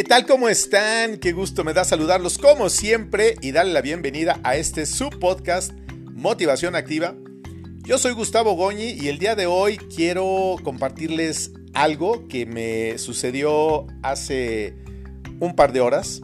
¿Qué 0.00 0.04
tal? 0.04 0.24
¿Cómo 0.24 0.48
están? 0.48 1.18
Qué 1.18 1.32
gusto 1.32 1.62
me 1.62 1.74
da 1.74 1.84
saludarlos 1.84 2.38
como 2.38 2.70
siempre 2.70 3.34
y 3.42 3.52
darle 3.52 3.74
la 3.74 3.82
bienvenida 3.82 4.40
a 4.44 4.56
este 4.56 4.86
subpodcast 4.86 5.72
Motivación 6.14 6.74
Activa. 6.74 7.14
Yo 7.82 7.98
soy 7.98 8.12
Gustavo 8.12 8.54
Goñi 8.54 8.92
y 8.92 9.08
el 9.08 9.18
día 9.18 9.34
de 9.34 9.44
hoy 9.44 9.76
quiero 9.76 10.56
compartirles 10.64 11.52
algo 11.74 12.26
que 12.28 12.46
me 12.46 12.96
sucedió 12.96 13.88
hace 14.02 14.74
un 15.38 15.54
par 15.54 15.74
de 15.74 15.80
horas. 15.82 16.22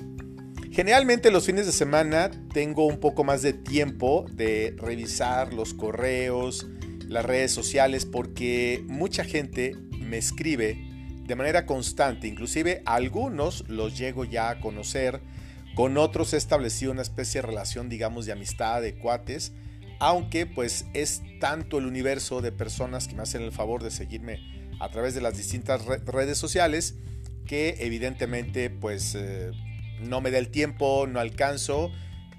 Generalmente 0.72 1.30
los 1.30 1.44
fines 1.44 1.66
de 1.66 1.72
semana 1.72 2.30
tengo 2.54 2.86
un 2.86 2.98
poco 2.98 3.24
más 3.24 3.42
de 3.42 3.52
tiempo 3.52 4.24
de 4.32 4.74
revisar 4.78 5.52
los 5.52 5.74
correos, 5.74 6.66
las 7.08 7.26
redes 7.26 7.52
sociales, 7.52 8.06
porque 8.06 8.82
mucha 8.86 9.22
gente 9.22 9.76
me 10.00 10.16
escribe 10.16 10.85
de 11.26 11.34
manera 11.34 11.66
constante, 11.66 12.28
inclusive 12.28 12.82
algunos 12.86 13.68
los 13.68 13.98
llego 13.98 14.24
ya 14.24 14.50
a 14.50 14.60
conocer, 14.60 15.20
con 15.74 15.98
otros 15.98 16.32
he 16.32 16.36
establecido 16.36 16.92
una 16.92 17.02
especie 17.02 17.40
de 17.40 17.48
relación, 17.48 17.88
digamos, 17.88 18.26
de 18.26 18.32
amistad, 18.32 18.80
de 18.80 18.96
aunque 19.98 20.46
pues 20.46 20.86
es 20.94 21.22
tanto 21.40 21.78
el 21.78 21.86
universo 21.86 22.40
de 22.40 22.52
personas 22.52 23.08
que 23.08 23.14
me 23.14 23.22
hacen 23.22 23.42
el 23.42 23.52
favor 23.52 23.82
de 23.82 23.90
seguirme 23.90 24.40
a 24.80 24.90
través 24.90 25.14
de 25.14 25.20
las 25.20 25.36
distintas 25.36 25.84
redes 25.84 26.38
sociales, 26.38 26.94
que 27.46 27.76
evidentemente 27.80 28.70
pues 28.70 29.14
eh, 29.14 29.50
no 30.00 30.20
me 30.20 30.30
da 30.30 30.38
el 30.38 30.48
tiempo, 30.48 31.06
no 31.06 31.20
alcanzo 31.20 31.90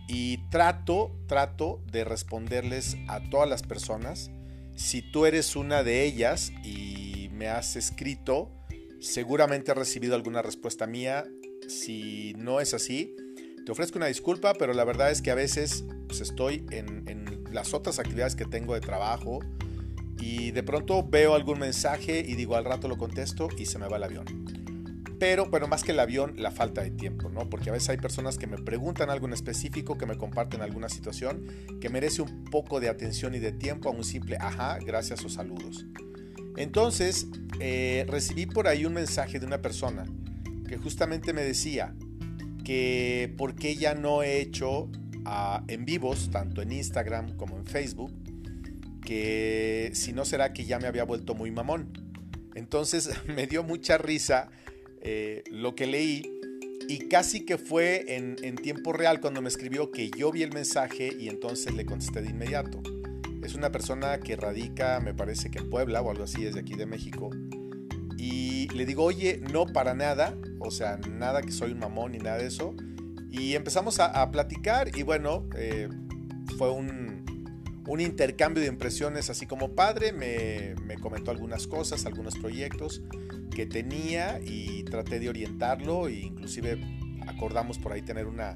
y 0.08 0.38
trato, 0.50 1.16
trato 1.28 1.82
de 1.92 2.06
responderles 2.06 2.98
a 3.08 3.20
todas 3.30 3.50
las 3.50 3.64
personas. 3.64 4.32
Si 4.76 5.02
tú 5.02 5.26
eres 5.26 5.56
una 5.56 5.84
de 5.84 6.04
ellas 6.04 6.52
y 6.64 7.30
me 7.34 7.48
has 7.48 7.76
escrito, 7.76 8.52
Seguramente 9.00 9.72
has 9.72 9.78
recibido 9.78 10.16
alguna 10.16 10.42
respuesta 10.42 10.88
mía. 10.88 11.26
Si 11.68 12.34
no 12.38 12.60
es 12.60 12.74
así, 12.74 13.16
te 13.66 13.72
ofrezco 13.72 13.98
una 13.98 14.08
disculpa, 14.08 14.54
pero 14.54 14.74
la 14.74 14.84
verdad 14.84 15.12
es 15.12 15.22
que 15.22 15.32
a 15.32 15.36
veces 15.36 15.86
pues, 16.08 16.22
estoy 16.22 16.66
en, 16.72 17.08
en 17.08 17.44
las 17.52 17.74
otras 17.74 18.00
actividades 18.00 18.36
que 18.36 18.46
tengo 18.46 18.74
de 18.74 18.82
trabajo 18.82 19.40
y 20.20 20.52
de 20.52 20.64
pronto 20.64 21.04
veo 21.08 21.36
algún 21.36 21.60
mensaje 21.60 22.20
y 22.20 22.36
digo 22.36 22.56
al 22.56 22.66
rato 22.66 22.88
lo 22.88 22.98
contesto 22.98 23.50
y 23.58 23.66
se 23.66 23.78
me 23.78 23.88
va 23.88 23.98
el 23.98 24.04
avión. 24.04 24.26
Pero, 25.20 25.48
bueno, 25.48 25.68
más 25.68 25.84
que 25.84 25.94
el 25.94 26.00
avión, 26.00 26.36
la 26.38 26.52
falta 26.52 26.84
de 26.84 26.92
tiempo, 26.92 27.30
¿no? 27.30 27.50
Porque 27.50 27.70
a 27.70 27.74
veces 27.74 27.90
hay 27.90 27.98
personas 27.98 28.38
que 28.38 28.46
me 28.46 28.58
preguntan 28.58 29.10
algo 29.10 29.26
en 29.26 29.34
específico, 29.34 29.98
que 29.98 30.06
me 30.06 30.16
comparten 30.16 30.62
alguna 30.62 30.90
situación 30.90 31.48
que 31.82 31.90
merece 31.90 32.22
un 32.22 32.44
poco 32.46 32.80
de 32.80 32.90
atención 32.90 33.34
y 33.34 33.40
de 33.40 33.52
tiempo 33.52 33.90
a 33.90 33.92
un 33.92 34.04
simple 34.04 34.38
ajá, 34.40 34.78
gracias 34.80 35.26
o 35.26 35.30
saludos. 35.30 35.86
Entonces, 36.58 37.28
eh, 37.60 38.06
recibí 38.10 38.48
por 38.48 38.68
ahí 38.68 38.86
un 38.86 38.94
mensaje 38.94 39.40
de 39.40 39.46
una 39.46 39.62
persona 39.62 40.06
que 40.68 40.78
justamente 40.78 41.32
me 41.32 41.44
decía 41.44 41.96
que 42.66 43.34
por 43.38 43.56
qué 43.56 43.76
ya 43.76 43.94
no 43.94 44.24
he 44.24 44.42
hecho 44.42 44.90
ah, 45.26 45.64
en 45.68 45.86
vivos, 45.86 46.30
tanto 46.32 46.62
en 46.62 46.72
Instagram 46.72 47.38
como 47.38 47.58
en 47.58 47.66
Facebook, 47.66 48.12
que 49.06 49.92
si 49.94 50.14
no 50.14 50.26
será 50.26 50.52
que 50.52 50.66
ya 50.66 50.80
me 50.80 50.88
había 50.88 51.04
vuelto 51.04 51.36
muy 51.36 51.52
mamón. 51.52 51.94
Entonces 52.56 53.12
me 53.28 53.46
dio 53.46 53.64
mucha 53.64 54.00
risa 54.00 54.50
eh, 55.02 55.44
lo 55.52 55.76
que 55.76 55.86
leí 55.86 56.24
y 56.90 57.08
casi 57.08 57.46
que 57.46 57.58
fue 57.58 58.16
en 58.16 58.56
tiempo 58.56 58.94
real 58.94 59.20
cuando 59.20 59.42
me 59.42 59.50
escribió 59.50 59.92
que 59.92 60.10
yo 60.10 60.32
vi 60.32 60.42
el 60.42 60.54
mensaje 60.54 61.10
y 61.20 61.28
entonces 61.28 61.74
le 61.74 61.86
contesté 61.86 62.22
de 62.22 62.30
inmediato. 62.30 62.82
Es 63.48 63.56
una 63.56 63.72
persona 63.72 64.20
que 64.20 64.36
radica, 64.36 65.00
me 65.00 65.14
parece 65.14 65.50
que 65.50 65.60
en 65.60 65.70
Puebla 65.70 66.02
o 66.02 66.12
algo 66.12 66.26
así, 66.26 66.46
es 66.46 66.56
de 66.56 66.60
aquí 66.60 66.76
de 66.76 66.86
México. 66.86 67.30
Y 68.18 68.68
le 68.76 68.86
digo, 68.86 69.06
oye, 69.06 69.40
no 69.54 69.66
para 69.66 69.94
nada, 69.94 70.36
o 70.60 70.70
sea, 70.70 70.98
nada 70.98 71.42
que 71.42 71.54
soy 71.54 71.72
un 71.72 71.80
mamón 71.80 72.12
ni 72.12 72.18
nada 72.18 72.40
de 72.40 72.48
eso. 72.48 72.76
Y 73.32 73.56
empezamos 73.56 74.02
a, 74.02 74.30
platicar 74.32 74.98
y 74.98 75.04
bueno, 75.04 75.48
eh, 75.56 75.88
fue 76.58 76.70
un, 76.70 77.24
un, 77.88 78.02
intercambio 78.02 78.62
de 78.62 78.68
impresiones 78.68 79.30
así 79.30 79.46
como 79.46 79.76
padre. 79.76 80.12
Me, 80.12 80.76
me, 80.86 80.98
comentó 80.98 81.32
algunas 81.32 81.68
cosas, 81.68 82.06
algunos 82.06 82.38
proyectos 82.38 83.02
que 83.56 83.66
tenía 83.66 84.42
y 84.44 84.84
traté 84.84 85.22
de 85.22 85.30
orientarlo 85.30 86.10
e 86.10 86.16
inclusive 86.16 86.82
acordamos 87.26 87.80
por 87.80 87.94
ahí 87.94 88.02
tener 88.02 88.28
una, 88.28 88.56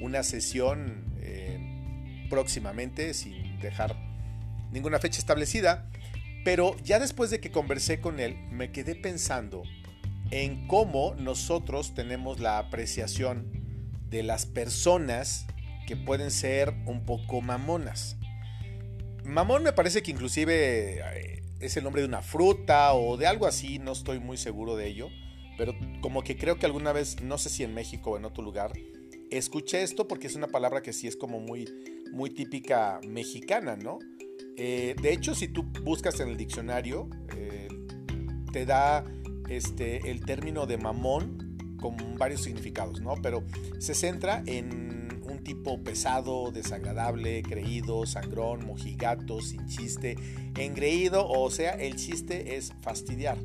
una 0.00 0.24
sesión 0.24 1.04
eh, 1.20 2.26
próximamente 2.28 3.14
sin 3.14 3.60
dejar 3.60 4.11
ninguna 4.72 4.98
fecha 4.98 5.18
establecida, 5.18 5.88
pero 6.44 6.76
ya 6.82 6.98
después 6.98 7.30
de 7.30 7.40
que 7.40 7.52
conversé 7.52 8.00
con 8.00 8.18
él, 8.18 8.36
me 8.50 8.72
quedé 8.72 8.94
pensando 8.94 9.62
en 10.30 10.66
cómo 10.66 11.14
nosotros 11.16 11.94
tenemos 11.94 12.40
la 12.40 12.58
apreciación 12.58 13.62
de 14.08 14.22
las 14.22 14.46
personas 14.46 15.46
que 15.86 15.96
pueden 15.96 16.30
ser 16.30 16.74
un 16.86 17.04
poco 17.04 17.40
mamonas. 17.40 18.16
Mamón 19.24 19.62
me 19.62 19.72
parece 19.72 20.02
que 20.02 20.10
inclusive 20.10 21.00
eh, 21.00 21.42
es 21.60 21.76
el 21.76 21.84
nombre 21.84 22.02
de 22.02 22.08
una 22.08 22.22
fruta 22.22 22.92
o 22.94 23.16
de 23.16 23.26
algo 23.26 23.46
así, 23.46 23.78
no 23.78 23.92
estoy 23.92 24.18
muy 24.18 24.36
seguro 24.36 24.74
de 24.74 24.88
ello, 24.88 25.08
pero 25.56 25.74
como 26.00 26.24
que 26.24 26.36
creo 26.36 26.58
que 26.58 26.66
alguna 26.66 26.92
vez, 26.92 27.20
no 27.22 27.38
sé 27.38 27.50
si 27.50 27.62
en 27.62 27.74
México 27.74 28.12
o 28.12 28.16
en 28.16 28.24
otro 28.24 28.42
lugar, 28.42 28.72
escuché 29.30 29.82
esto 29.82 30.08
porque 30.08 30.26
es 30.26 30.34
una 30.34 30.48
palabra 30.48 30.82
que 30.82 30.92
sí 30.92 31.06
es 31.06 31.16
como 31.16 31.40
muy, 31.40 31.68
muy 32.12 32.30
típica 32.30 33.00
mexicana, 33.06 33.76
¿no? 33.76 33.98
Eh, 34.56 34.94
de 35.00 35.12
hecho, 35.12 35.34
si 35.34 35.48
tú 35.48 35.64
buscas 35.82 36.20
en 36.20 36.28
el 36.28 36.36
diccionario, 36.36 37.08
eh, 37.36 37.68
te 38.52 38.66
da 38.66 39.04
este, 39.48 40.10
el 40.10 40.24
término 40.24 40.66
de 40.66 40.78
mamón 40.78 41.76
con 41.80 41.96
varios 42.16 42.42
significados, 42.42 43.00
¿no? 43.00 43.14
Pero 43.22 43.44
se 43.78 43.94
centra 43.94 44.42
en 44.46 45.20
un 45.22 45.42
tipo 45.42 45.82
pesado, 45.82 46.52
desagradable, 46.52 47.42
creído, 47.42 48.06
sangrón, 48.06 48.66
mojigato, 48.66 49.40
sin 49.40 49.66
chiste, 49.66 50.16
engreído, 50.56 51.28
o 51.28 51.50
sea, 51.50 51.72
el 51.72 51.96
chiste 51.96 52.56
es 52.56 52.72
fastidiar, 52.80 53.38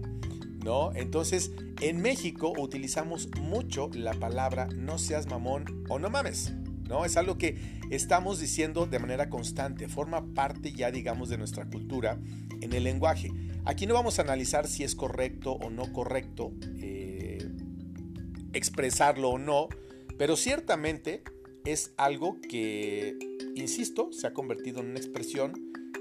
¿no? 0.63 0.94
Entonces, 0.94 1.51
en 1.81 2.01
México 2.01 2.53
utilizamos 2.57 3.29
mucho 3.41 3.89
la 3.94 4.13
palabra 4.13 4.68
no 4.75 4.97
seas 4.97 5.28
mamón 5.28 5.85
o 5.89 6.00
no 6.00 6.09
mames. 6.09 6.53
¿No? 6.88 7.06
Es 7.06 7.18
algo 7.18 7.38
que 7.38 7.58
estamos 7.90 8.40
diciendo 8.40 8.86
de 8.86 9.00
manera 9.00 9.30
constante, 9.30 9.88
forma 9.88 10.34
parte 10.34 10.72
ya, 10.72 10.92
digamos, 10.92 11.30
de 11.30 11.38
nuestra 11.38 11.66
cultura 11.66 12.20
en 12.62 12.74
el 12.74 12.84
lenguaje. 12.84 13.31
Aquí 13.66 13.86
no 13.86 13.94
vamos 13.94 14.20
a 14.20 14.22
analizar 14.22 14.68
si 14.68 14.84
es 14.84 14.96
correcto 14.96 15.53
o 15.53 15.70
no 15.70 15.92
correcto 15.92 16.52
eh, 16.80 17.50
expresarlo 18.53 19.30
o 19.30 19.38
no, 19.38 19.68
pero 20.18 20.36
ciertamente 20.36 21.22
es 21.66 21.92
algo 21.98 22.40
que, 22.42 23.18
insisto, 23.56 24.09
se 24.12 24.28
ha 24.28 24.34
convertido 24.34 24.80
en 24.80 24.92
una 24.92 25.00
expresión 25.00 25.54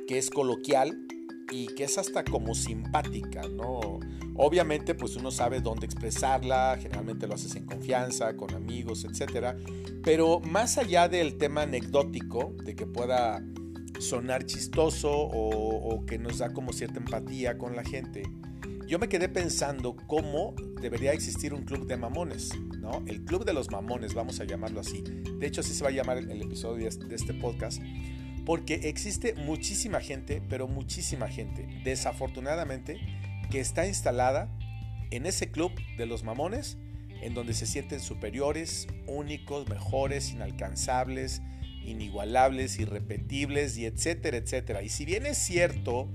que 0.06 0.18
es 0.18 0.30
coloquial 0.30 1.06
y 1.50 1.66
que 1.74 1.84
es 1.84 1.98
hasta 1.98 2.24
como 2.24 2.54
simpática, 2.54 3.42
¿no? 3.48 4.00
Obviamente, 4.38 4.94
pues 4.94 5.16
uno 5.16 5.30
sabe 5.30 5.60
dónde 5.60 5.86
expresarla, 5.86 6.78
generalmente 6.80 7.26
lo 7.26 7.34
haces 7.34 7.54
en 7.56 7.64
confianza, 7.64 8.36
con 8.36 8.54
amigos, 8.54 9.04
etc. 9.04 9.56
Pero 10.02 10.41
más 10.41 10.78
allá 10.78 11.08
del 11.08 11.38
tema 11.38 11.62
anecdótico, 11.62 12.54
de 12.64 12.74
que 12.74 12.86
pueda 12.86 13.42
sonar 13.98 14.44
chistoso 14.44 15.10
o, 15.10 16.04
que 16.06 16.19
nos 16.19 16.38
da 16.38 16.52
como 16.52 16.72
cierta 16.72 16.98
empatía 16.98 17.56
con 17.56 17.74
la 17.74 17.82
gente, 17.82 18.22
yo 18.86 18.98
me 18.98 19.08
quedé 19.08 19.28
pensando 19.28 19.97
cómo 20.06 20.54
debería 20.80 21.12
existir 21.12 21.53
un 21.54 21.64
club 21.64 21.86
de 21.86 21.97
mamones, 21.97 22.50
¿no? 22.78 23.03
El 23.06 23.24
club 23.24 23.44
de 23.44 23.53
los 23.53 23.70
mamones, 23.70 24.14
vamos 24.14 24.38
a 24.38 24.44
llamarlo 24.44 24.80
así. 24.80 25.03
De 25.03 25.47
hecho, 25.47 25.62
así 25.62 25.74
se 25.74 25.82
va 25.82 25.91
a 25.91 25.92
llamar 25.92 26.18
el, 26.18 26.42
episodio 26.42 26.88
de 26.88 27.14
este 27.14 27.34
podcast 27.34 27.82
porque 28.47 28.74
existe 28.84 29.34
muchísima 29.34 30.00
gente, 30.00 30.41
pero 30.48 30.68
muchísima 30.68 31.26
gente, 31.28 31.66
desafortunadamente, 31.84 33.00
que 33.50 33.60
está 33.60 33.86
instalada 33.86 34.48
en 35.10 35.26
ese 35.26 35.50
club 35.50 35.72
de 35.97 36.06
los 36.06 36.24
mamones, 36.24 36.78
en 37.22 37.34
donde 37.34 37.54
se 37.54 37.66
sienten 37.66 38.00
superiores, 38.00 38.86
únicos, 39.06 39.68
mejores, 39.68 40.30
inalcanzables, 40.30 41.42
inigualables, 41.84 42.78
irrepetibles, 42.78 43.78
y 43.78 43.86
etcétera, 43.86 44.36
etcétera. 44.36 44.82
Y 44.82 44.88
si 44.88 45.04
bien 45.04 45.26
es 45.26 45.38
cierto, 45.38 46.09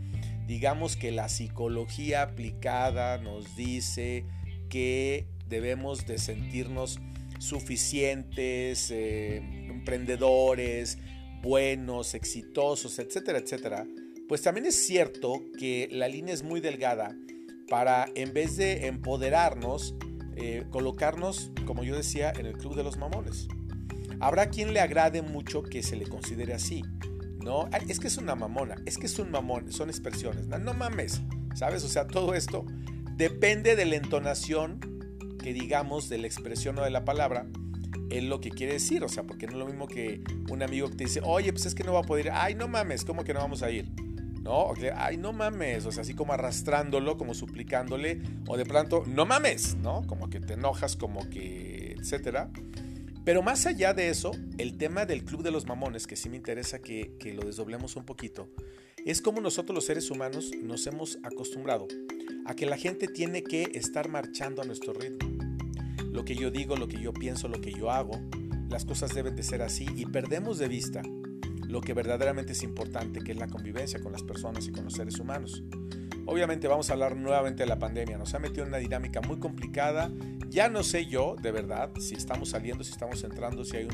digamos 0.47 0.97
que 0.97 1.11
la 1.11 1.29
psicología 1.29 2.23
aplicada 2.23 3.17
nos 3.17 3.55
dice 3.55 4.25
que 4.69 5.25
debemos 5.47 6.05
de 6.05 6.17
sentirnos 6.17 6.99
suficientes, 7.39 8.91
eh, 8.91 9.37
emprendedores, 9.37 10.99
buenos, 11.41 12.13
exitosos, 12.13 12.99
etcétera, 12.99 13.39
etcétera, 13.39 13.85
pues 14.31 14.43
también 14.43 14.65
es 14.65 14.75
cierto 14.75 15.41
que 15.59 15.89
la 15.91 16.07
línea 16.07 16.33
es 16.33 16.41
muy 16.41 16.61
delgada 16.61 17.13
para, 17.67 18.07
en 18.15 18.31
vez 18.31 18.55
de 18.55 18.87
empoderarnos, 18.87 19.93
eh, 20.37 20.63
colocarnos, 20.69 21.51
como 21.65 21.83
yo 21.83 21.97
decía, 21.97 22.31
en 22.31 22.45
el 22.45 22.53
club 22.53 22.77
de 22.77 22.83
los 22.85 22.95
mamones. 22.95 23.49
Habrá 24.21 24.49
quien 24.49 24.73
le 24.73 24.79
agrade 24.79 25.21
mucho 25.21 25.63
que 25.63 25.83
se 25.83 25.97
le 25.97 26.07
considere 26.07 26.53
así, 26.53 26.81
¿no? 27.43 27.67
es 27.89 27.99
que 27.99 28.07
es 28.07 28.15
una 28.15 28.35
mamona, 28.35 28.75
es 28.85 28.97
que 28.97 29.07
es 29.07 29.19
un 29.19 29.31
mamón, 29.31 29.69
son 29.69 29.89
expresiones, 29.89 30.47
no, 30.47 30.59
no 30.59 30.73
mames, 30.73 31.19
¿sabes? 31.53 31.83
O 31.83 31.89
sea, 31.89 32.07
todo 32.07 32.33
esto 32.33 32.65
depende 33.17 33.75
de 33.75 33.83
la 33.83 33.97
entonación 33.97 34.79
que 35.43 35.51
digamos 35.51 36.07
de 36.07 36.19
la 36.19 36.27
expresión 36.27 36.79
o 36.79 36.83
de 36.85 36.89
la 36.89 37.03
palabra 37.03 37.47
es 38.09 38.23
lo 38.23 38.39
que 38.39 38.49
quiere 38.49 38.71
decir, 38.71 39.03
o 39.03 39.09
sea, 39.09 39.23
porque 39.23 39.45
no 39.47 39.51
es 39.51 39.59
lo 39.59 39.65
mismo 39.65 39.87
que 39.87 40.23
un 40.49 40.63
amigo 40.63 40.89
que 40.89 40.95
te 40.95 41.03
dice, 41.03 41.19
oye, 41.21 41.51
pues 41.51 41.65
es 41.65 41.75
que 41.75 41.83
no 41.83 41.91
va 41.91 41.99
a 41.99 42.03
poder 42.03 42.27
ir, 42.27 42.31
ay, 42.33 42.55
no 42.55 42.69
mames, 42.69 43.03
¿cómo 43.03 43.25
que 43.25 43.33
no 43.33 43.41
vamos 43.41 43.61
a 43.61 43.69
ir? 43.69 43.91
¿No? 44.41 44.73
ay, 44.95 45.17
no 45.17 45.33
mames, 45.33 45.85
o 45.85 45.91
sea, 45.91 46.01
así 46.01 46.15
como 46.15 46.33
arrastrándolo, 46.33 47.17
como 47.17 47.35
suplicándole, 47.35 48.21
o 48.47 48.57
de 48.57 48.65
pronto, 48.65 49.03
no 49.05 49.25
mames, 49.25 49.75
¿no? 49.75 50.05
Como 50.07 50.29
que 50.29 50.39
te 50.39 50.53
enojas, 50.53 50.95
como 50.95 51.29
que, 51.29 51.95
etcétera. 51.99 52.49
Pero 53.23 53.43
más 53.43 53.67
allá 53.67 53.93
de 53.93 54.09
eso, 54.09 54.31
el 54.57 54.77
tema 54.77 55.05
del 55.05 55.23
Club 55.23 55.43
de 55.43 55.51
los 55.51 55.67
Mamones, 55.67 56.07
que 56.07 56.15
sí 56.15 56.27
me 56.27 56.37
interesa 56.37 56.79
que, 56.79 57.15
que 57.19 57.35
lo 57.35 57.43
desdoblemos 57.43 57.95
un 57.95 58.03
poquito, 58.03 58.49
es 59.05 59.21
como 59.21 59.41
nosotros 59.41 59.75
los 59.75 59.85
seres 59.85 60.09
humanos 60.09 60.51
nos 60.59 60.87
hemos 60.87 61.19
acostumbrado 61.23 61.87
a 62.45 62.55
que 62.55 62.65
la 62.65 62.77
gente 62.77 63.07
tiene 63.07 63.43
que 63.43 63.71
estar 63.73 64.09
marchando 64.09 64.61
a 64.61 64.65
nuestro 64.65 64.93
ritmo. 64.93 65.29
Lo 66.11 66.25
que 66.25 66.35
yo 66.35 66.49
digo, 66.49 66.75
lo 66.75 66.87
que 66.87 66.99
yo 66.99 67.13
pienso, 67.13 67.47
lo 67.47 67.61
que 67.61 67.71
yo 67.71 67.91
hago, 67.91 68.19
las 68.69 68.85
cosas 68.85 69.13
deben 69.13 69.35
de 69.35 69.43
ser 69.43 69.61
así 69.61 69.85
y 69.95 70.05
perdemos 70.05 70.57
de 70.57 70.67
vista 70.67 71.01
lo 71.71 71.79
que 71.79 71.93
verdaderamente 71.93 72.51
es 72.51 72.63
importante, 72.63 73.21
que 73.21 73.31
es 73.31 73.37
la 73.37 73.47
convivencia 73.47 74.01
con 74.01 74.11
las 74.11 74.23
personas 74.23 74.67
y 74.67 74.71
con 74.71 74.83
los 74.83 74.93
seres 74.93 75.19
humanos. 75.19 75.63
Obviamente 76.25 76.67
vamos 76.67 76.89
a 76.89 76.93
hablar 76.93 77.15
nuevamente 77.15 77.63
de 77.63 77.69
la 77.69 77.79
pandemia, 77.79 78.17
nos 78.17 78.33
ha 78.33 78.39
metido 78.39 78.63
en 78.63 78.69
una 78.69 78.77
dinámica 78.77 79.21
muy 79.21 79.39
complicada, 79.39 80.11
ya 80.49 80.69
no 80.69 80.83
sé 80.83 81.05
yo, 81.05 81.35
de 81.41 81.51
verdad, 81.51 81.89
si 81.99 82.15
estamos 82.15 82.49
saliendo, 82.49 82.83
si 82.83 82.91
estamos 82.91 83.23
entrando, 83.23 83.63
si 83.63 83.77
hay 83.77 83.87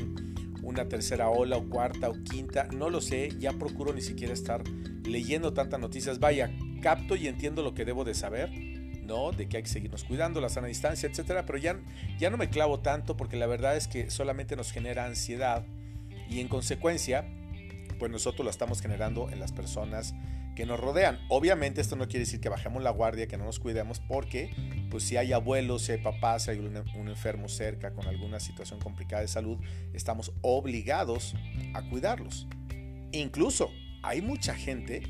una 0.62 0.88
tercera 0.88 1.30
ola 1.30 1.56
o 1.56 1.68
cuarta 1.68 2.10
o 2.10 2.14
quinta, 2.24 2.64
no 2.64 2.90
lo 2.90 3.00
sé, 3.00 3.30
ya 3.38 3.52
procuro 3.52 3.94
ni 3.94 4.02
siquiera 4.02 4.34
estar 4.34 4.62
leyendo 5.04 5.54
tantas 5.54 5.78
noticias, 5.78 6.18
vaya, 6.18 6.50
capto 6.82 7.14
y 7.14 7.28
entiendo 7.28 7.62
lo 7.62 7.74
que 7.74 7.84
debo 7.84 8.04
de 8.04 8.14
saber, 8.14 8.50
¿no? 9.06 9.30
De 9.30 9.48
que 9.48 9.58
hay 9.58 9.62
que 9.62 9.68
seguirnos 9.68 10.02
cuidando, 10.02 10.40
la 10.40 10.48
sana 10.48 10.66
distancia, 10.66 11.08
etcétera, 11.08 11.46
pero 11.46 11.58
ya, 11.58 11.80
ya 12.18 12.28
no 12.28 12.36
me 12.36 12.50
clavo 12.50 12.80
tanto 12.80 13.16
porque 13.16 13.36
la 13.36 13.46
verdad 13.46 13.76
es 13.76 13.86
que 13.86 14.10
solamente 14.10 14.56
nos 14.56 14.72
genera 14.72 15.06
ansiedad 15.06 15.64
y 16.28 16.40
en 16.40 16.48
consecuencia 16.48 17.24
pues 17.98 18.10
nosotros 18.10 18.44
la 18.44 18.50
estamos 18.50 18.80
generando 18.80 19.30
en 19.30 19.40
las 19.40 19.52
personas 19.52 20.14
que 20.54 20.66
nos 20.66 20.80
rodean. 20.80 21.18
Obviamente 21.28 21.80
esto 21.80 21.96
no 21.96 22.08
quiere 22.08 22.20
decir 22.20 22.40
que 22.40 22.48
bajemos 22.48 22.82
la 22.82 22.90
guardia, 22.90 23.28
que 23.28 23.36
no 23.36 23.44
nos 23.44 23.60
cuidemos, 23.60 24.00
porque 24.00 24.50
pues 24.90 25.04
si 25.04 25.16
hay 25.16 25.32
abuelos, 25.32 25.82
si 25.82 25.92
hay 25.92 25.98
papás, 25.98 26.44
si 26.44 26.50
hay 26.50 26.58
un, 26.58 26.76
un 26.96 27.08
enfermo 27.08 27.48
cerca 27.48 27.92
con 27.92 28.06
alguna 28.06 28.40
situación 28.40 28.80
complicada 28.80 29.22
de 29.22 29.28
salud, 29.28 29.58
estamos 29.92 30.32
obligados 30.42 31.34
a 31.74 31.82
cuidarlos. 31.82 32.48
Incluso 33.12 33.70
hay 34.02 34.20
mucha 34.20 34.54
gente 34.54 35.02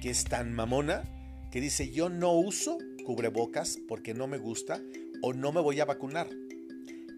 que 0.00 0.10
es 0.10 0.24
tan 0.24 0.52
mamona 0.52 1.04
que 1.50 1.60
dice 1.60 1.90
yo 1.90 2.08
no 2.08 2.32
uso 2.32 2.78
cubrebocas 3.04 3.78
porque 3.88 4.14
no 4.14 4.26
me 4.26 4.38
gusta 4.38 4.80
o 5.22 5.32
no 5.32 5.52
me 5.52 5.60
voy 5.60 5.80
a 5.80 5.84
vacunar. 5.84 6.28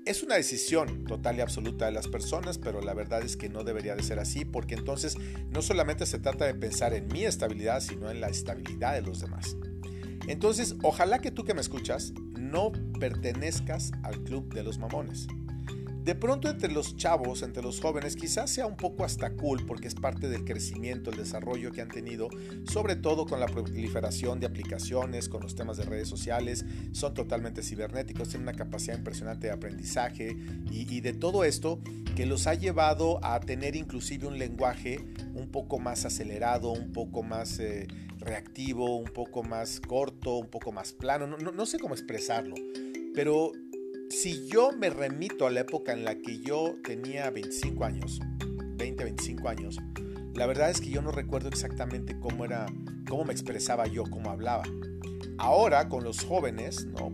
Es 0.05 0.23
una 0.23 0.35
decisión 0.35 1.05
total 1.05 1.39
y 1.39 1.41
absoluta 1.41 1.87
de 1.87 1.93
las 1.93 2.09
personas, 2.09 2.59
pero 2.59 2.83
la 2.83 2.93
verdad 2.93 3.23
es 3.23 3.39
que 3.39 3.49
no 3.49 3.65
debería 3.65 3.97
de 3.97 4.03
ser 4.03 4.19
así, 4.19 4.45
porque 4.45 4.75
entonces 4.75 5.17
no 5.49 5.63
solamente 5.63 6.05
se 6.05 6.19
trata 6.19 6.45
de 6.45 6.55
pensar 6.55 6.93
en 6.93 7.07
mi 7.09 7.25
estabilidad, 7.25 7.81
sino 7.81 8.11
en 8.11 8.21
la 8.21 8.29
estabilidad 8.29 8.93
de 8.93 9.01
los 9.01 9.21
demás. 9.21 9.57
Entonces, 10.27 10.77
ojalá 10.83 11.21
que 11.21 11.31
tú 11.31 11.45
que 11.45 11.55
me 11.55 11.63
escuchas 11.63 12.13
no 12.39 12.73
pertenezcas 13.01 13.93
al 14.03 14.23
club 14.25 14.53
de 14.53 14.63
los 14.63 14.79
mamones. 14.79 15.27
De 16.05 16.15
pronto 16.15 16.51
entre 16.51 16.71
los 16.71 16.99
chavos, 16.99 17.43
entre 17.43 17.63
los 17.63 17.81
jóvenes, 17.81 18.15
quizás 18.15 18.51
sea 18.51 18.67
un 18.67 18.77
poco 18.77 19.07
hasta 19.07 19.31
cool 19.31 19.65
porque 19.65 19.89
es 19.89 19.95
parte 19.95 20.29
del 20.29 20.45
crecimiento, 20.45 21.11
el 21.11 21.17
desarrollo 21.17 21.73
que 21.73 21.81
han 21.81 21.89
tenido, 21.89 22.29
sobre 22.65 22.95
todo 22.95 23.25
con 23.25 23.41
la 23.41 23.47
proliferación 23.47 24.39
de 24.39 24.45
aplicaciones, 24.45 25.31
con 25.31 25.43
los 25.43 25.55
temas 25.55 25.79
de 25.79 25.85
redes 25.85 26.07
sociales, 26.07 26.67
son 26.93 27.15
totalmente 27.15 27.63
cibernéticos, 27.63 28.29
tienen 28.29 28.47
una 28.47 28.57
capacidad 28.57 28.99
impresionante 28.99 29.47
de 29.47 29.55
aprendizaje 29.55 30.37
y, 30.71 31.01
de 31.01 31.15
todo 31.15 31.43
esto 31.43 31.81
que 32.15 32.27
los 32.27 32.47
ha 32.49 32.53
llevado 32.53 33.25
a 33.25 33.41
tener 33.41 33.75
inclusive 33.75 34.27
un 34.27 34.39
lenguaje 34.39 35.03
un 35.35 35.49
poco 35.51 35.79
más 35.79 36.05
acelerado, 36.05 36.71
un 36.71 36.93
poco 36.93 37.23
más 37.23 37.59
eh, 37.61 37.87
reactivo, 38.19 38.99
un 38.99 39.11
poco 39.11 39.43
más 39.43 39.81
corto, 39.81 40.37
un 40.37 40.49
poco 40.49 40.71
más 40.71 40.93
plano, 40.93 41.27
no, 41.27 41.39
no 41.39 41.65
sé 41.65 41.79
cómo 41.79 41.95
expresarlo, 41.95 42.57
pero 43.15 43.53
si 44.11 44.47
yo 44.47 44.73
me 44.73 44.91
remito 44.91 45.47
a 45.47 45.51
la 45.51 45.61
época 45.61 45.93
en 45.93 46.05
la 46.05 46.17
que 46.17 46.39
yo 46.41 46.77
tenía 46.83 47.31
25 47.31 47.85
años, 47.85 48.21
20, 48.77 49.05
25 49.05 49.49
años, 49.49 49.79
la 50.35 50.47
verdad 50.47 50.71
es 50.71 50.81
que 50.81 50.91
yo 50.91 51.03
no 51.03 51.13
recuerdo 51.13 51.49
exactamente 51.49 52.19
cómo 52.19 52.45
era, 52.45 52.67
cómo 53.09 53.25
me 53.25 53.33
expresaba 53.33 53.87
yo, 53.87 54.05
cómo 54.05 54.31
hablaba. 54.31 54.65
Ahora 55.39 55.89
con 55.89 56.05
los 56.05 56.25
jóvenes, 56.25 56.87
¿no? 56.87 57.13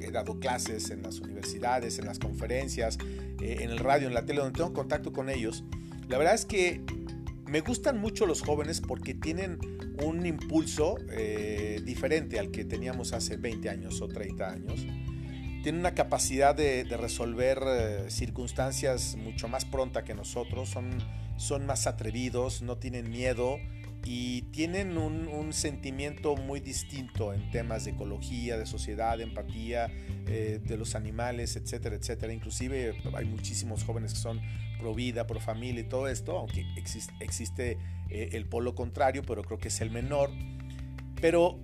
he 0.00 0.10
dado 0.10 0.38
clases 0.38 0.90
en 0.90 1.02
las 1.02 1.20
universidades, 1.20 1.98
en 1.98 2.06
las 2.06 2.18
conferencias, 2.18 2.98
eh, 3.40 3.58
en 3.60 3.70
el 3.70 3.78
radio, 3.78 4.06
en 4.06 4.14
la 4.14 4.24
tele, 4.24 4.40
donde 4.40 4.56
tengo 4.56 4.72
contacto 4.72 5.12
con 5.12 5.28
ellos, 5.28 5.64
la 6.08 6.18
verdad 6.18 6.34
es 6.34 6.44
que 6.44 6.82
me 7.46 7.60
gustan 7.60 7.98
mucho 7.98 8.26
los 8.26 8.42
jóvenes 8.42 8.80
porque 8.80 9.14
tienen 9.14 9.58
un 10.04 10.26
impulso 10.26 10.96
eh, 11.10 11.80
diferente 11.84 12.38
al 12.38 12.50
que 12.50 12.64
teníamos 12.64 13.12
hace 13.12 13.36
20 13.36 13.68
años 13.70 14.00
o 14.00 14.08
30 14.08 14.48
años 14.48 14.86
tienen 15.62 15.80
una 15.80 15.94
capacidad 15.94 16.54
de, 16.54 16.84
resolver 16.84 17.60
eh, 17.66 18.10
circunstancias 18.10 19.16
mucho 19.16 19.48
más 19.48 19.64
pronta 19.64 20.04
que 20.04 20.14
nosotros, 20.14 20.68
son, 20.68 20.90
son 21.36 21.66
más 21.66 21.86
atrevidos, 21.86 22.62
no 22.62 22.76
tienen 22.76 23.10
miedo 23.10 23.58
y 24.06 24.42
tienen 24.52 24.96
un, 24.98 25.52
sentimiento 25.52 26.36
muy 26.36 26.60
distinto 26.60 27.32
en 27.32 27.50
temas 27.50 27.84
de 27.84 27.92
ecología, 27.92 28.56
de 28.56 28.66
sociedad, 28.66 29.16
de 29.16 29.24
empatía, 29.24 29.90
eh, 30.26 30.60
de 30.62 30.76
los 30.76 30.94
animales, 30.94 31.56
etcétera, 31.56 31.96
etcétera. 31.96 32.32
Inclusive 32.32 32.96
hay 33.14 33.24
muchísimos 33.24 33.84
jóvenes 33.84 34.12
que 34.12 34.20
son 34.20 34.40
pro 34.78 34.94
vida, 34.94 35.26
pro 35.26 35.40
familia 35.40 35.80
y 35.80 35.88
todo 35.88 36.08
esto, 36.08 36.38
aunque 36.38 36.64
existe, 36.76 37.14
existe 37.20 37.78
eh, 38.10 38.30
el 38.32 38.46
polo 38.46 38.74
contrario, 38.74 39.22
pero 39.26 39.42
creo 39.42 39.58
que 39.58 39.68
es 39.68 39.80
el 39.80 39.90
menor. 39.90 40.30
Pero 41.20 41.58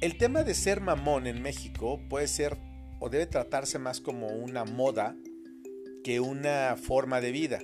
el 0.00 0.16
tema 0.16 0.44
de 0.44 0.54
ser 0.54 0.80
mamón 0.80 1.26
en 1.26 1.42
México 1.42 2.00
puede 2.08 2.28
ser 2.28 2.58
o 3.02 3.08
debe 3.08 3.26
tratarse 3.26 3.80
más 3.80 4.00
como 4.00 4.28
una 4.28 4.64
moda 4.64 5.16
que 6.04 6.20
una 6.20 6.76
forma 6.76 7.20
de 7.20 7.32
vida. 7.32 7.58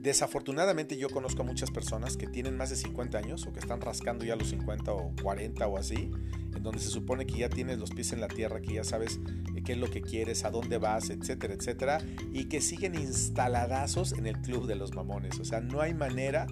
Desafortunadamente 0.00 0.98
yo 0.98 1.08
conozco 1.08 1.40
a 1.40 1.46
muchas 1.46 1.70
personas 1.70 2.18
que 2.18 2.26
tienen 2.26 2.58
más 2.58 2.68
de 2.68 2.76
50 2.76 3.16
años 3.16 3.46
o 3.46 3.54
que 3.54 3.60
están 3.60 3.80
rascando 3.80 4.26
ya 4.26 4.36
los 4.36 4.50
50 4.50 4.92
o 4.92 5.12
40 5.22 5.66
o 5.66 5.78
así, 5.78 6.10
en 6.56 6.62
donde 6.62 6.80
se 6.80 6.88
supone 6.88 7.26
que 7.26 7.38
ya 7.38 7.48
tienes 7.48 7.78
los 7.78 7.90
pies 7.90 8.12
en 8.12 8.20
la 8.20 8.28
tierra, 8.28 8.60
que 8.60 8.74
ya 8.74 8.84
sabes 8.84 9.20
eh, 9.54 9.62
qué 9.64 9.72
es 9.72 9.78
lo 9.78 9.90
que 9.90 10.02
quieres, 10.02 10.44
a 10.44 10.50
dónde 10.50 10.78
vas, 10.78 11.10
etcétera, 11.10 11.54
etcétera, 11.54 11.98
y 12.32 12.44
que 12.46 12.60
siguen 12.60 12.94
instaladazos 12.94 14.12
en 14.12 14.26
el 14.26 14.40
club 14.40 14.66
de 14.66 14.76
los 14.76 14.94
mamones. 14.94 15.38
O 15.40 15.44
sea, 15.44 15.60
no 15.60 15.80
hay 15.80 15.94
manera 15.94 16.46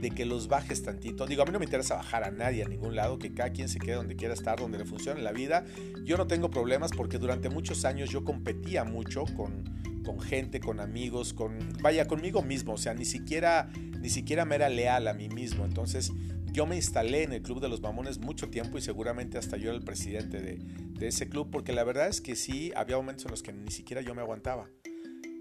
de 0.00 0.10
que 0.10 0.24
los 0.24 0.48
bajes 0.48 0.82
tantito. 0.82 1.26
Digo, 1.26 1.42
a 1.42 1.46
mí 1.46 1.52
no 1.52 1.58
me 1.58 1.66
interesa 1.66 1.96
bajar 1.96 2.24
a 2.24 2.30
nadie 2.30 2.64
a 2.64 2.68
ningún 2.68 2.96
lado, 2.96 3.18
que 3.18 3.32
cada 3.32 3.50
quien 3.50 3.68
se 3.68 3.78
quede 3.78 3.96
donde 3.96 4.16
quiera 4.16 4.34
estar, 4.34 4.58
donde 4.58 4.78
le 4.78 4.84
funcione 4.84 5.20
la 5.20 5.32
vida. 5.32 5.64
Yo 6.04 6.16
no 6.16 6.26
tengo 6.26 6.50
problemas 6.50 6.90
porque 6.96 7.18
durante 7.18 7.50
muchos 7.50 7.84
años 7.84 8.10
yo 8.10 8.24
competía 8.24 8.84
mucho 8.84 9.24
con, 9.36 9.64
con 10.04 10.20
gente, 10.20 10.60
con 10.60 10.80
amigos, 10.80 11.34
con 11.34 11.58
vaya 11.82 12.06
conmigo 12.06 12.42
mismo, 12.42 12.74
o 12.74 12.78
sea, 12.78 12.94
ni 12.94 13.04
siquiera 13.04 13.70
ni 14.00 14.08
siquiera 14.08 14.44
me 14.44 14.54
era 14.54 14.68
leal 14.68 15.08
a 15.08 15.14
mí 15.14 15.28
mismo. 15.28 15.64
Entonces, 15.64 16.12
yo 16.52 16.66
me 16.66 16.76
instalé 16.76 17.22
en 17.22 17.32
el 17.32 17.42
Club 17.42 17.60
de 17.60 17.68
los 17.68 17.80
Mamones 17.80 18.18
mucho 18.18 18.48
tiempo 18.48 18.78
y 18.78 18.82
seguramente 18.82 19.38
hasta 19.38 19.56
yo 19.56 19.70
era 19.70 19.78
el 19.78 19.84
presidente 19.84 20.40
de, 20.40 20.56
de 20.56 21.06
ese 21.08 21.28
club, 21.28 21.48
porque 21.50 21.72
la 21.72 21.84
verdad 21.84 22.08
es 22.08 22.20
que 22.20 22.36
sí, 22.36 22.72
había 22.76 22.96
momentos 22.96 23.24
en 23.24 23.30
los 23.30 23.42
que 23.42 23.52
ni 23.52 23.70
siquiera 23.70 24.02
yo 24.02 24.14
me 24.14 24.20
aguantaba. 24.20 24.68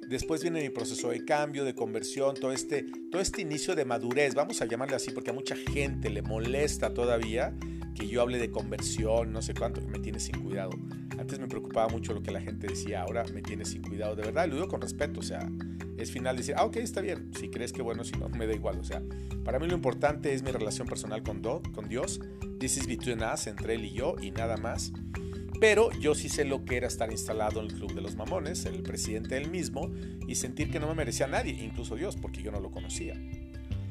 Después 0.10 0.42
viene 0.42 0.64
mi 0.64 0.70
proceso 0.70 1.10
de 1.10 1.24
cambio, 1.24 1.66
de 1.66 1.76
conversión, 1.76 2.34
todo 2.34 2.52
este, 2.52 2.86
todo 3.12 3.22
este 3.22 3.42
inicio 3.42 3.76
de 3.76 3.86
madurez, 3.86 4.34
vamos 4.34 4.60
a 4.62 4.66
llamarle 4.66 4.96
así, 4.96 5.12
porque 5.12 5.30
a 5.30 5.34
mucha 5.34 5.56
gente 5.56 6.10
le 6.10 6.24
molesta 6.24 6.94
todavía 6.94 7.54
que 7.94 8.08
yo 8.08 8.22
hable 8.22 8.40
de 8.40 8.50
conversión, 8.50 9.32
no 9.32 9.42
sé 9.42 9.54
cuánto, 9.54 9.82
que 9.82 9.88
me 9.88 10.00
tiene 10.00 10.20
sin 10.20 10.42
cuidado. 10.42 10.72
Antes 11.20 11.38
me 11.40 11.48
preocupaba 11.48 11.90
mucho 11.90 12.14
lo 12.14 12.24
que 12.24 12.32
la 12.32 12.42
gente 12.42 12.68
decía, 12.68 13.04
ahora 13.04 13.24
me 13.34 13.42
tiene 13.42 13.66
sin 13.66 13.84
cuidado. 13.84 14.16
De 14.16 14.24
verdad, 14.24 14.48
lo 14.48 14.56
digo 14.56 14.68
con 14.68 14.82
respeto, 14.82 15.20
o 15.20 15.24
sea, 15.24 15.48
es 16.00 16.12
final 16.12 16.38
decir, 16.38 16.56
ah, 16.58 16.66
ok, 16.66 16.78
está 16.78 17.02
bien, 17.02 17.32
si 17.38 17.50
crees 17.50 17.74
que 17.74 17.82
bueno, 17.82 18.04
si 18.04 18.14
no, 18.14 18.30
me 18.30 18.48
da 18.48 18.54
igual. 18.54 18.80
O 18.80 18.84
sea, 18.84 19.02
para 19.44 19.60
mí 19.60 19.68
lo 19.68 19.76
importante 19.76 20.34
es 20.34 20.44
mi 20.44 20.52
relación 20.52 20.88
personal 20.88 21.24
con, 21.24 21.42
con 21.42 21.90
Dios. 21.90 22.22
This 22.60 22.78
is 22.78 22.88
between 22.88 23.22
us, 23.24 23.48
entre 23.48 23.76
Él 23.76 23.86
y 23.86 23.92
yo, 23.92 24.16
y 24.22 24.32
nada 24.32 24.58
más. 24.58 24.92
Pero 25.60 25.92
yo 26.00 26.16
sí 26.16 26.30
sé 26.30 26.46
lo 26.46 26.64
que 26.64 26.78
era 26.78 26.88
estar 26.88 27.12
instalado 27.12 27.60
en 27.60 27.68
el 27.68 27.74
Club 27.74 27.94
de 27.94 28.02
los 28.02 28.16
Mamones, 28.16 28.66
el 28.66 28.82
presidente 28.82 29.36
él 29.36 29.50
mismo, 29.50 29.92
y 30.26 30.36
sentir 30.36 30.72
que 30.72 30.80
no 30.80 30.88
me 30.88 30.96
merecía 30.96 31.28
nadie, 31.28 31.52
incluso 31.52 31.96
Dios, 31.96 32.16
porque 32.16 32.42
yo 32.42 32.52
no 32.52 32.62
lo 32.62 32.72
conocía. 32.72 33.16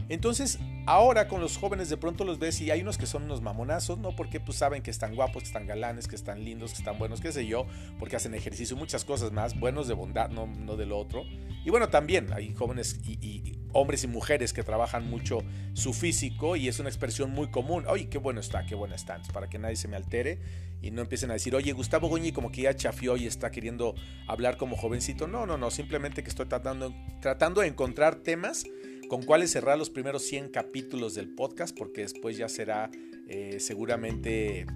Entonces, 0.09 0.59
ahora 0.89 1.29
con 1.29 1.43
los 1.43 1.59
jóvenes 1.59 1.91
de 1.91 1.99
pronto 1.99 2.25
los 2.25 2.39
ves 2.39 2.63
y 2.63 2.71
hay 2.71 2.81
unos 2.81 2.97
que 2.97 3.05
son 3.05 3.25
unos 3.25 3.43
mamonazos, 3.43 3.99
¿no? 3.99 4.17
Porque 4.17 4.41
pues 4.41 4.57
saben 4.57 4.83
que 4.83 4.91
están 4.91 5.15
guapos, 5.15 5.43
que 5.43 5.49
están 5.49 5.67
galanes, 5.67 6.09
que 6.09 6.17
están 6.17 6.43
lindos, 6.43 6.73
que 6.73 6.79
están 6.79 6.99
buenos, 6.99 7.21
qué 7.21 7.31
sé 7.31 7.47
yo, 7.47 7.67
porque 7.99 8.17
hacen 8.17 8.35
ejercicio, 8.35 8.75
muchas 8.75 9.05
cosas 9.05 9.31
más, 9.31 9.61
buenos 9.61 9.87
de 9.87 9.93
bondad, 9.93 10.31
no, 10.31 10.47
no 10.47 10.77
de 10.77 10.87
lo 10.87 10.99
otro. 10.99 11.25
Y 11.63 11.69
bueno, 11.69 11.91
también 11.91 12.33
hay 12.33 12.55
jóvenes 12.55 13.01
y, 13.07 13.59
hombres 13.75 14.03
y 14.05 14.07
mujeres 14.07 14.55
que 14.55 14.63
trabajan 14.63 15.11
mucho 15.11 15.41
su 15.75 15.93
físico 15.93 16.57
y 16.57 16.69
es 16.69 16.81
una 16.81 16.89
expresión 16.89 17.33
muy 17.33 17.51
común. 17.51 17.85
Oye, 17.87 18.09
qué 18.09 18.17
bueno 18.17 18.41
está, 18.41 18.65
qué 18.65 18.75
buena 18.75 18.95
está. 18.95 19.21
Para 19.35 19.51
que 19.51 19.59
nadie 19.59 19.77
se 19.77 19.89
me 19.89 19.97
altere 19.97 20.41
y 20.81 20.91
no 20.91 21.03
empiecen 21.03 21.31
a 21.31 21.35
decir, 21.35 21.55
oye, 21.55 21.73
Gustavo 21.73 22.09
Goñi 22.09 22.33
como 22.33 22.51
que 22.51 22.63
ya 22.63 22.75
chafió 22.75 23.19
y 23.19 23.27
está 23.27 23.51
queriendo 23.51 23.95
hablar 24.27 24.57
como 24.57 24.75
jovencito. 24.75 25.27
No, 25.27 25.45
no, 25.45 25.59
no, 25.59 25.71
simplemente 25.71 26.23
que 26.23 26.31
estoy 26.31 26.47
tratando, 26.47 26.95
tratando 27.21 27.61
de 27.61 27.67
encontrar 27.67 28.17
temas 28.17 28.65
con 29.09 29.23
cuáles 29.23 29.51
cerrar 29.51 29.77
los 29.77 29.91
primeros 29.91 30.23
100 30.23 30.51
capítulos 30.51 30.78
del 30.83 31.29
podcast, 31.29 31.77
porque 31.77 32.03
después 32.03 32.37
ya 32.37 32.49
será 32.49 32.91
eh, 33.29 33.59
seguramente 33.61 34.61
eh, 34.61 34.67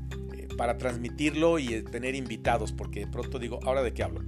para 0.56 0.76
transmitirlo 0.76 1.58
y 1.58 1.74
eh, 1.74 1.82
tener 1.82 2.14
invitados, 2.14 2.72
porque 2.72 3.06
pronto 3.06 3.38
digo, 3.38 3.60
¿ahora 3.62 3.82
de 3.82 3.92
qué 3.92 4.02
hablo? 4.02 4.22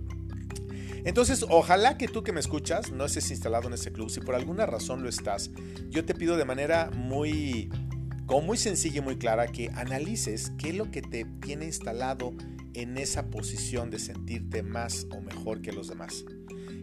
Entonces, 1.04 1.44
ojalá 1.48 1.98
que 1.98 2.08
tú 2.08 2.22
que 2.22 2.32
me 2.32 2.40
escuchas 2.40 2.90
no 2.90 3.04
estés 3.04 3.30
instalado 3.30 3.68
en 3.68 3.74
ese 3.74 3.92
club. 3.92 4.08
Si 4.08 4.20
por 4.20 4.34
alguna 4.34 4.64
razón 4.64 5.02
lo 5.02 5.08
estás, 5.08 5.50
yo 5.90 6.04
te 6.04 6.14
pido 6.14 6.36
de 6.36 6.46
manera 6.46 6.90
muy, 6.94 7.70
como 8.24 8.40
muy 8.40 8.56
sencilla 8.56 8.98
y 8.98 9.02
muy 9.02 9.16
clara 9.16 9.48
que 9.48 9.70
analices 9.74 10.52
qué 10.56 10.70
es 10.70 10.76
lo 10.76 10.90
que 10.90 11.02
te 11.02 11.26
tiene 11.42 11.66
instalado 11.66 12.32
en 12.72 12.96
esa 12.96 13.30
posición 13.30 13.90
de 13.90 13.98
sentirte 13.98 14.62
más 14.62 15.06
o 15.10 15.20
mejor 15.20 15.60
que 15.60 15.72
los 15.72 15.88
demás. 15.88 16.24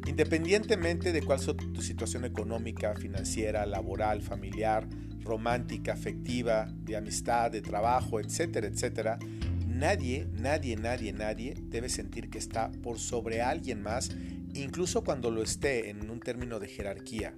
Independientemente 0.07 1.11
de 1.11 1.21
cuál 1.21 1.39
sea 1.39 1.53
tu 1.53 1.81
situación 1.81 2.25
económica, 2.25 2.95
financiera, 2.95 3.65
laboral, 3.65 4.21
familiar, 4.21 4.87
romántica, 5.23 5.93
afectiva, 5.93 6.67
de 6.83 6.97
amistad, 6.97 7.51
de 7.51 7.61
trabajo, 7.61 8.19
etcétera, 8.19 8.67
etcétera, 8.67 9.19
nadie, 9.67 10.27
nadie, 10.33 10.75
nadie, 10.75 11.13
nadie 11.13 11.55
debe 11.59 11.89
sentir 11.89 12.29
que 12.29 12.39
está 12.39 12.71
por 12.83 12.99
sobre 12.99 13.41
alguien 13.41 13.81
más, 13.81 14.09
incluso 14.53 15.03
cuando 15.03 15.31
lo 15.31 15.43
esté 15.43 15.89
en 15.89 16.09
un 16.09 16.19
término 16.19 16.59
de 16.59 16.67
jerarquía. 16.67 17.35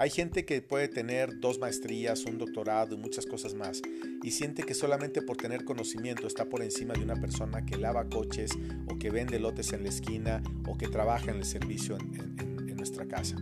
Hay 0.00 0.10
gente 0.10 0.44
que 0.44 0.62
puede 0.62 0.86
tener 0.86 1.40
dos 1.40 1.58
maestrías, 1.58 2.24
un 2.24 2.38
doctorado 2.38 2.94
y 2.94 2.98
muchas 2.98 3.26
cosas 3.26 3.54
más 3.54 3.82
y 4.22 4.30
siente 4.30 4.62
que 4.62 4.72
solamente 4.72 5.22
por 5.22 5.36
tener 5.36 5.64
conocimiento 5.64 6.28
está 6.28 6.44
por 6.44 6.62
encima 6.62 6.94
de 6.94 7.02
una 7.02 7.16
persona 7.16 7.66
que 7.66 7.76
lava 7.76 8.08
coches 8.08 8.52
o 8.86 8.96
que 8.96 9.10
vende 9.10 9.40
lotes 9.40 9.72
en 9.72 9.82
la 9.82 9.88
esquina 9.88 10.40
o 10.68 10.78
que 10.78 10.86
trabaja 10.86 11.32
en 11.32 11.38
el 11.38 11.44
servicio 11.44 11.98
en, 11.98 12.76
nuestra 12.76 13.08
casa. 13.08 13.34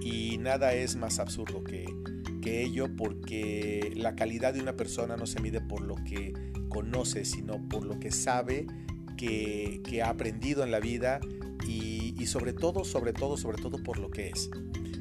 Y 0.00 0.36
nada 0.38 0.74
es 0.74 0.96
más 0.96 1.20
absurdo 1.20 1.62
que, 1.62 1.84
que 2.42 2.64
ello 2.64 2.88
porque 2.96 3.92
la 3.94 4.16
calidad 4.16 4.52
de 4.52 4.60
una 4.60 4.74
persona 4.74 5.16
no 5.16 5.26
se 5.26 5.40
mide 5.40 5.60
por 5.60 5.80
lo 5.80 5.94
que 5.94 6.32
conoce, 6.68 7.24
sino 7.24 7.68
por 7.68 7.84
lo 7.84 8.00
que 8.00 8.10
sabe 8.10 8.66
que, 9.16 10.02
ha 10.04 10.08
aprendido 10.08 10.64
en 10.64 10.72
la 10.72 10.80
vida 10.80 11.20
y, 11.68 12.16
y 12.20 12.26
sobre 12.26 12.52
todo, 12.52 12.82
sobre 12.82 13.12
todo, 13.12 13.36
sobre 13.36 13.62
todo 13.62 13.80
por 13.80 14.00
lo 14.00 14.10
que 14.10 14.30
es 14.30 14.50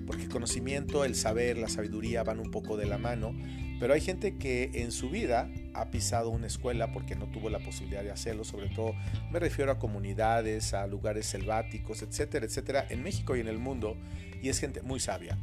porque 0.06 0.24
el 0.24 0.30
conocimiento, 0.30 1.06
el 1.06 1.16
saber, 1.16 1.58
la 1.58 1.70
sabiduría 1.70 2.24
van 2.24 2.40
un 2.40 2.52
poco 2.52 2.78
de 2.78 2.86
la 2.86 2.98
mano, 2.98 3.34
pero 3.80 3.94
hay 3.94 4.02
gente 4.02 4.38
que 4.38 4.72
en 4.76 4.92
su 4.92 5.10
vida 5.10 5.50
ha 5.74 5.90
pisado 5.90 6.30
una 6.30 6.48
escuela 6.48 6.92
porque 6.94 7.16
no 7.16 7.28
tuvo 7.28 7.50
la 7.50 7.60
posibilidad 7.60 8.04
de 8.04 8.12
hacerlo, 8.12 8.44
sobre 8.44 8.70
todo 8.70 8.96
me 9.32 9.40
refiero 9.40 9.72
a 9.72 9.80
comunidades, 9.80 10.74
a 10.74 10.88
lugares 10.88 11.26
selváticos, 11.26 12.02
etcétera, 12.02 12.46
etcétera, 12.46 12.86
en 12.90 13.04
México 13.04 13.36
y 13.36 13.40
en 13.40 13.48
el 13.48 13.60
mundo, 13.60 13.98
y 14.42 14.50
es 14.50 14.60
gente 14.60 14.82
muy 14.82 15.00
sabia. 15.00 15.38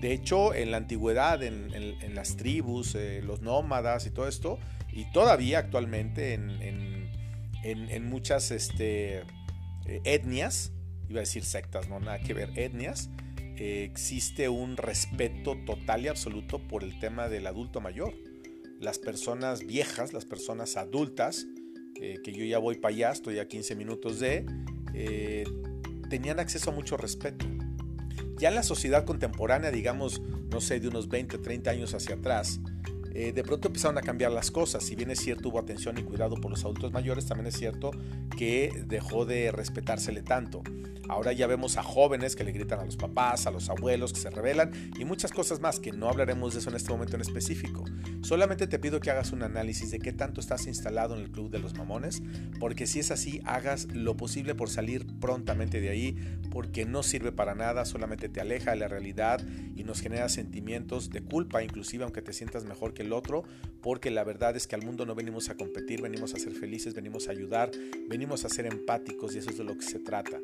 De 0.00 0.12
hecho, 0.12 0.54
en 0.54 0.70
la 0.70 0.76
antigüedad, 0.76 1.42
en, 1.42 2.14
las 2.14 2.36
tribus, 2.36 2.94
eh, 2.94 3.20
los 3.22 3.42
nómadas 3.42 4.06
y 4.06 4.10
todo 4.10 4.28
esto, 4.28 4.58
y 4.92 5.10
todavía 5.12 5.58
actualmente 5.58 6.34
en, 6.34 8.08
muchas 8.08 8.50
este, 8.50 9.18
eh, 9.18 10.00
etnias, 10.04 10.72
iba 11.08 11.18
a 11.18 11.22
decir 11.22 11.44
sectas, 11.44 11.88
no 11.88 11.98
nada 12.00 12.20
que 12.20 12.34
ver, 12.34 12.50
etnias, 12.56 13.10
existe 13.58 14.48
un 14.48 14.76
respeto 14.76 15.56
total 15.66 16.04
y 16.04 16.08
absoluto 16.08 16.58
por 16.66 16.84
el 16.84 16.98
tema 16.98 17.28
del 17.28 17.46
adulto 17.46 17.80
mayor. 17.80 18.14
Las 18.80 18.98
personas 18.98 19.66
viejas, 19.66 20.12
las 20.12 20.24
personas 20.24 20.76
adultas, 20.76 21.46
eh, 22.00 22.18
que 22.22 22.32
yo 22.32 22.44
ya 22.44 22.58
voy 22.58 22.76
para 22.76 22.94
allá, 22.94 23.10
estoy 23.10 23.38
a 23.40 23.48
15 23.48 23.74
minutos 23.74 24.20
de, 24.20 24.46
eh, 24.94 25.44
tenían 26.08 26.38
acceso 26.38 26.70
a 26.70 26.72
mucho 26.72 26.96
respeto. 26.96 27.46
Ya 28.38 28.50
en 28.50 28.54
la 28.54 28.62
sociedad 28.62 29.04
contemporánea, 29.04 29.72
digamos, 29.72 30.22
no 30.50 30.60
sé, 30.60 30.78
de 30.78 30.88
unos 30.88 31.08
20, 31.08 31.38
30 31.38 31.70
años 31.70 31.94
hacia 31.94 32.14
atrás, 32.14 32.60
eh, 33.20 33.32
de 33.32 33.42
pronto 33.42 33.66
empezaron 33.66 33.98
a 33.98 34.00
cambiar 34.00 34.30
las 34.30 34.52
cosas. 34.52 34.84
Si 34.84 34.94
bien 34.94 35.10
es 35.10 35.18
cierto, 35.18 35.48
hubo 35.48 35.58
atención 35.58 35.98
y 35.98 36.04
cuidado 36.04 36.36
por 36.36 36.52
los 36.52 36.64
adultos 36.64 36.92
mayores, 36.92 37.26
también 37.26 37.48
es 37.48 37.56
cierto 37.56 37.90
que 38.36 38.84
dejó 38.86 39.24
de 39.24 39.50
respetársele 39.50 40.22
tanto. 40.22 40.62
Ahora 41.08 41.32
ya 41.32 41.48
vemos 41.48 41.78
a 41.78 41.82
jóvenes 41.82 42.36
que 42.36 42.44
le 42.44 42.52
gritan 42.52 42.78
a 42.78 42.84
los 42.84 42.96
papás, 42.96 43.48
a 43.48 43.50
los 43.50 43.70
abuelos, 43.70 44.12
que 44.12 44.20
se 44.20 44.30
rebelan 44.30 44.70
y 44.96 45.04
muchas 45.04 45.32
cosas 45.32 45.58
más, 45.58 45.80
que 45.80 45.90
no 45.90 46.08
hablaremos 46.08 46.52
de 46.52 46.60
eso 46.60 46.70
en 46.70 46.76
este 46.76 46.90
momento 46.90 47.16
en 47.16 47.22
específico. 47.22 47.84
Solamente 48.28 48.66
te 48.66 48.78
pido 48.78 49.00
que 49.00 49.10
hagas 49.10 49.32
un 49.32 49.42
análisis 49.42 49.90
de 49.90 50.00
qué 50.00 50.12
tanto 50.12 50.42
estás 50.42 50.66
instalado 50.66 51.16
en 51.16 51.22
el 51.22 51.30
club 51.30 51.50
de 51.50 51.60
los 51.60 51.72
mamones, 51.72 52.22
porque 52.60 52.86
si 52.86 52.98
es 52.98 53.10
así, 53.10 53.40
hagas 53.46 53.86
lo 53.86 54.18
posible 54.18 54.54
por 54.54 54.68
salir 54.68 55.06
prontamente 55.18 55.80
de 55.80 55.88
ahí, 55.88 56.14
porque 56.50 56.84
no 56.84 57.02
sirve 57.02 57.32
para 57.32 57.54
nada, 57.54 57.86
solamente 57.86 58.28
te 58.28 58.42
aleja 58.42 58.72
de 58.72 58.76
la 58.76 58.86
realidad 58.86 59.40
y 59.74 59.82
nos 59.82 60.02
genera 60.02 60.28
sentimientos 60.28 61.08
de 61.08 61.22
culpa, 61.22 61.62
inclusive 61.62 62.04
aunque 62.04 62.20
te 62.20 62.34
sientas 62.34 62.66
mejor 62.66 62.92
que 62.92 63.00
el 63.00 63.14
otro, 63.14 63.44
porque 63.80 64.10
la 64.10 64.24
verdad 64.24 64.54
es 64.58 64.66
que 64.66 64.74
al 64.74 64.84
mundo 64.84 65.06
no 65.06 65.14
venimos 65.14 65.48
a 65.48 65.54
competir, 65.54 66.02
venimos 66.02 66.34
a 66.34 66.38
ser 66.38 66.52
felices, 66.52 66.92
venimos 66.92 67.28
a 67.28 67.30
ayudar, 67.30 67.70
venimos 68.10 68.44
a 68.44 68.50
ser 68.50 68.66
empáticos 68.66 69.34
y 69.34 69.38
eso 69.38 69.48
es 69.48 69.56
de 69.56 69.64
lo 69.64 69.74
que 69.74 69.86
se 69.86 70.00
trata. 70.00 70.38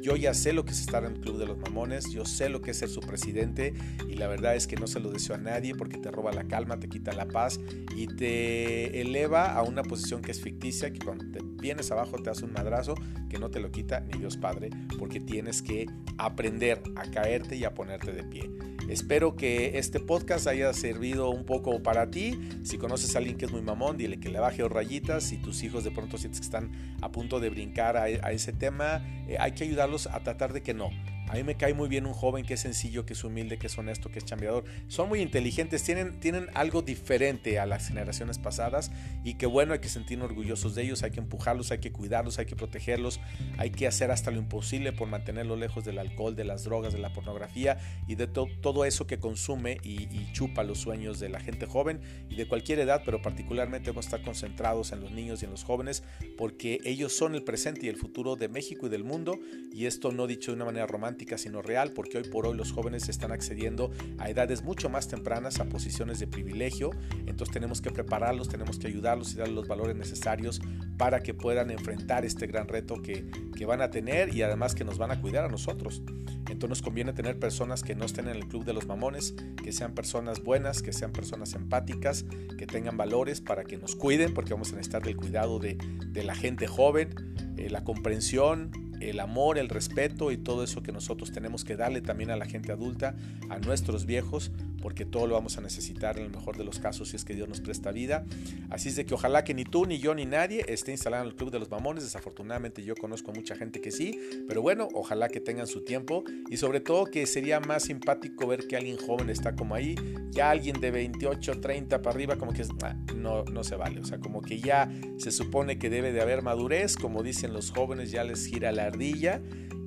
Yo 0.00 0.16
ya 0.16 0.34
sé 0.34 0.52
lo 0.52 0.64
que 0.64 0.72
es 0.72 0.80
estar 0.80 1.04
en 1.04 1.14
el 1.14 1.20
Club 1.20 1.38
de 1.38 1.46
los 1.46 1.58
Mamones, 1.58 2.10
yo 2.10 2.24
sé 2.24 2.48
lo 2.48 2.60
que 2.60 2.72
es 2.72 2.78
ser 2.78 2.88
su 2.88 3.00
presidente 3.00 3.74
y 4.08 4.14
la 4.14 4.26
verdad 4.26 4.54
es 4.54 4.66
que 4.66 4.76
no 4.76 4.86
se 4.86 5.00
lo 5.00 5.10
deseo 5.10 5.34
a 5.36 5.38
nadie 5.38 5.74
porque 5.74 5.98
te 5.98 6.10
roba 6.10 6.32
la 6.32 6.44
calma, 6.44 6.78
te 6.78 6.88
quita 6.88 7.12
la 7.12 7.23
paz 7.26 7.60
y 7.96 8.06
te 8.06 9.00
eleva 9.00 9.52
a 9.52 9.62
una 9.62 9.82
posición 9.82 10.22
que 10.22 10.32
es 10.32 10.40
ficticia, 10.40 10.92
que 10.92 10.98
cuando 10.98 11.24
te 11.30 11.40
vienes 11.42 11.90
abajo 11.90 12.16
te 12.18 12.30
hace 12.30 12.44
un 12.44 12.52
madrazo 12.52 12.94
que 13.28 13.38
no 13.38 13.50
te 13.50 13.60
lo 13.60 13.70
quita 13.70 14.00
ni 14.00 14.18
Dios 14.18 14.36
Padre, 14.36 14.70
porque 14.98 15.20
tienes 15.20 15.62
que 15.62 15.86
aprender 16.18 16.82
a 16.96 17.10
caerte 17.10 17.56
y 17.56 17.64
a 17.64 17.74
ponerte 17.74 18.12
de 18.12 18.22
pie. 18.24 18.50
Espero 18.88 19.34
que 19.34 19.78
este 19.78 19.98
podcast 19.98 20.46
haya 20.46 20.72
servido 20.74 21.30
un 21.30 21.46
poco 21.46 21.82
para 21.82 22.10
ti. 22.10 22.38
Si 22.64 22.76
conoces 22.76 23.14
a 23.14 23.18
alguien 23.18 23.38
que 23.38 23.46
es 23.46 23.52
muy 23.52 23.62
mamón, 23.62 23.96
dile 23.96 24.20
que 24.20 24.28
le 24.28 24.38
baje 24.38 24.62
dos 24.62 24.70
rayitas. 24.70 25.24
Si 25.24 25.38
tus 25.38 25.62
hijos 25.62 25.84
de 25.84 25.90
pronto 25.90 26.18
sientes 26.18 26.40
que 26.40 26.44
están 26.44 26.70
a 27.00 27.10
punto 27.10 27.40
de 27.40 27.48
brincar 27.48 27.96
a, 27.96 28.08
ese 28.08 28.52
tema, 28.52 29.02
eh, 29.26 29.36
hay 29.40 29.52
que 29.52 29.64
ayudarlos 29.64 30.06
a 30.06 30.22
tratar 30.22 30.52
de 30.52 30.62
que 30.62 30.74
no. 30.74 30.90
A 31.34 31.36
mí 31.36 31.42
me 31.42 31.56
cae 31.56 31.74
muy 31.74 31.88
bien 31.88 32.06
un 32.06 32.12
joven 32.12 32.46
que 32.46 32.54
es 32.54 32.60
sencillo, 32.60 33.04
que 33.04 33.14
es 33.14 33.24
humilde, 33.24 33.58
que 33.58 33.66
es 33.66 33.76
honesto, 33.76 34.08
que 34.08 34.20
es 34.20 34.24
chambeador. 34.24 34.62
Son 34.86 35.08
muy 35.08 35.20
inteligentes, 35.20 35.82
tienen, 35.82 36.20
tienen 36.20 36.46
algo 36.54 36.80
diferente 36.80 37.58
a 37.58 37.66
las 37.66 37.88
generaciones 37.88 38.38
pasadas 38.38 38.92
y 39.24 39.34
que 39.34 39.46
bueno, 39.46 39.72
hay 39.72 39.80
que 39.80 39.88
sentirnos 39.88 40.28
orgullosos 40.28 40.76
de 40.76 40.84
ellos, 40.84 41.02
hay 41.02 41.10
que 41.10 41.18
empujarlos, 41.18 41.72
hay 41.72 41.78
que 41.78 41.90
cuidarlos, 41.90 42.38
hay 42.38 42.46
que 42.46 42.54
protegerlos, 42.54 43.18
hay 43.58 43.70
que 43.70 43.88
hacer 43.88 44.12
hasta 44.12 44.30
lo 44.30 44.38
imposible 44.38 44.92
por 44.92 45.08
mantenerlos 45.08 45.58
lejos 45.58 45.84
del 45.84 45.98
alcohol, 45.98 46.36
de 46.36 46.44
las 46.44 46.62
drogas, 46.62 46.92
de 46.92 47.00
la 47.00 47.12
pornografía 47.12 47.78
y 48.06 48.14
de 48.14 48.28
todo 48.28 48.84
eso 48.84 49.08
que 49.08 49.18
consume 49.18 49.78
y, 49.82 50.04
chupa 50.34 50.62
los 50.62 50.78
sueños 50.78 51.18
de 51.18 51.28
la 51.30 51.40
gente 51.40 51.66
joven 51.66 52.00
y 52.28 52.36
de 52.36 52.46
cualquier 52.46 52.78
edad, 52.78 53.02
pero 53.04 53.22
particularmente 53.22 53.90
vamos 53.90 54.06
a 54.06 54.08
estar 54.08 54.22
concentrados 54.22 54.92
en 54.92 55.00
los 55.00 55.10
niños 55.10 55.42
y 55.42 55.46
en 55.46 55.50
los 55.50 55.64
jóvenes 55.64 56.04
porque 56.38 56.78
ellos 56.84 57.12
son 57.12 57.34
el 57.34 57.42
presente 57.42 57.86
y 57.86 57.88
el 57.88 57.96
futuro 57.96 58.36
de 58.36 58.48
México 58.48 58.86
y 58.86 58.90
del 58.90 59.02
mundo 59.02 59.38
y 59.72 59.86
esto 59.86 60.12
no 60.12 60.26
dicho 60.28 60.52
de 60.52 60.56
una 60.56 60.66
manera 60.66 60.86
romántica 60.86 61.23
sino 61.38 61.62
real, 61.62 61.92
porque 61.92 62.18
hoy 62.18 62.24
por 62.24 62.46
hoy 62.46 62.56
los 62.56 62.72
jóvenes 62.72 63.08
están 63.08 63.32
accediendo 63.32 63.90
a 64.18 64.28
edades 64.30 64.62
mucho 64.62 64.88
más 64.88 65.08
tempranas 65.08 65.60
a 65.60 65.64
posiciones 65.64 66.18
de 66.18 66.26
privilegio, 66.26 66.90
entonces 67.26 67.52
tenemos 67.52 67.80
que 67.80 67.90
prepararlos, 67.90 68.48
tenemos 68.48 68.78
que 68.78 68.86
ayudarlos 68.86 69.32
y 69.32 69.36
darles 69.36 69.54
los 69.54 69.68
valores 69.68 69.96
necesarios 69.96 70.60
para 70.96 71.20
que 71.20 71.34
puedan 71.34 71.70
enfrentar 71.70 72.24
este 72.24 72.46
gran 72.46 72.68
reto 72.68 73.02
que, 73.02 73.26
que 73.56 73.66
van 73.66 73.80
a 73.80 73.90
tener 73.90 74.34
y 74.34 74.42
además 74.42 74.74
que 74.74 74.84
nos 74.84 74.98
van 74.98 75.10
a 75.10 75.20
cuidar 75.20 75.44
a 75.44 75.48
nosotros. 75.48 76.02
Entonces 76.50 76.68
nos 76.68 76.82
conviene 76.82 77.12
tener 77.12 77.38
personas 77.38 77.82
que 77.82 77.94
no 77.94 78.04
estén 78.04 78.28
en 78.28 78.36
el 78.36 78.46
club 78.46 78.64
de 78.64 78.74
los 78.74 78.86
mamones, 78.86 79.34
que 79.62 79.72
sean 79.72 79.94
personas 79.94 80.42
buenas, 80.42 80.82
que 80.82 80.92
sean 80.92 81.12
personas 81.12 81.54
empáticas, 81.54 82.24
que 82.58 82.66
tengan 82.66 82.96
valores 82.96 83.40
para 83.40 83.64
que 83.64 83.78
nos 83.78 83.96
cuiden, 83.96 84.34
porque 84.34 84.52
vamos 84.52 84.72
a 84.72 84.76
necesitar 84.76 85.02
del 85.02 85.16
cuidado 85.16 85.58
de, 85.58 85.76
de 86.06 86.22
la 86.22 86.34
gente 86.34 86.66
joven, 86.66 87.14
eh, 87.56 87.70
la 87.70 87.82
comprensión, 87.82 88.70
el 89.10 89.20
amor, 89.20 89.58
el 89.58 89.68
respeto 89.68 90.30
y 90.32 90.36
todo 90.36 90.64
eso 90.64 90.82
que 90.82 90.92
nosotros 90.92 91.32
tenemos 91.32 91.64
que 91.64 91.76
darle 91.76 92.00
también 92.00 92.30
a 92.30 92.36
la 92.36 92.46
gente 92.46 92.72
adulta, 92.72 93.14
a 93.48 93.58
nuestros 93.58 94.06
viejos, 94.06 94.50
porque 94.80 95.04
todo 95.04 95.26
lo 95.26 95.34
vamos 95.34 95.56
a 95.56 95.62
necesitar 95.62 96.18
en 96.18 96.24
el 96.24 96.30
mejor 96.30 96.58
de 96.58 96.64
los 96.64 96.78
casos 96.78 97.08
si 97.08 97.16
es 97.16 97.24
que 97.24 97.34
Dios 97.34 97.48
nos 97.48 97.60
presta 97.60 97.90
vida. 97.90 98.24
Así 98.68 98.90
es 98.90 98.96
de 98.96 99.06
que 99.06 99.14
ojalá 99.14 99.42
que 99.42 99.54
ni 99.54 99.64
tú, 99.64 99.86
ni 99.86 99.98
yo, 99.98 100.14
ni 100.14 100.26
nadie 100.26 100.64
esté 100.68 100.92
instalado 100.92 101.22
en 101.22 101.30
el 101.30 101.36
Club 101.36 101.50
de 101.50 101.58
los 101.58 101.70
Mamones. 101.70 102.04
Desafortunadamente 102.04 102.84
yo 102.84 102.94
conozco 102.94 103.32
mucha 103.32 103.56
gente 103.56 103.80
que 103.80 103.90
sí, 103.90 104.20
pero 104.46 104.60
bueno, 104.60 104.88
ojalá 104.92 105.28
que 105.28 105.40
tengan 105.40 105.66
su 105.66 105.84
tiempo 105.84 106.24
y 106.50 106.58
sobre 106.58 106.80
todo 106.80 107.06
que 107.06 107.26
sería 107.26 107.60
más 107.60 107.84
simpático 107.84 108.46
ver 108.46 108.66
que 108.66 108.76
alguien 108.76 108.98
joven 108.98 109.30
está 109.30 109.56
como 109.56 109.74
ahí, 109.74 109.94
ya 110.30 110.50
alguien 110.50 110.80
de 110.80 110.90
28, 110.90 111.60
30 111.60 112.02
para 112.02 112.14
arriba, 112.14 112.36
como 112.36 112.52
que 112.52 112.62
ah, 112.82 112.96
no, 113.16 113.44
no 113.44 113.64
se 113.64 113.76
vale. 113.76 114.00
O 114.00 114.04
sea, 114.04 114.18
como 114.18 114.42
que 114.42 114.60
ya 114.60 114.90
se 115.16 115.30
supone 115.30 115.78
que 115.78 115.88
debe 115.88 116.12
de 116.12 116.20
haber 116.20 116.42
madurez, 116.42 116.96
como 116.96 117.22
dicen 117.22 117.52
los 117.52 117.70
jóvenes, 117.70 118.10
ya 118.10 118.24
les 118.24 118.46
gira 118.46 118.72
la 118.72 118.90